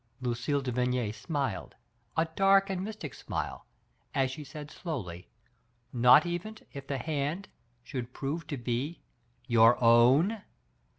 [0.13, 1.75] *' Lucille de Vigny smiled,
[2.17, 3.67] a dark and mystic smile,
[4.15, 5.27] as she said slowly,
[5.93, 7.49] "Not even if the hand
[7.83, 9.03] should prove to be
[9.45, 10.41] your oivn